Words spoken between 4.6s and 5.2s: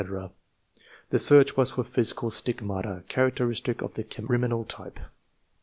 type."